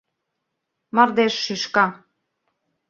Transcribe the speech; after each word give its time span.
Мардеж 0.95 1.33
шӱшка 1.43 1.85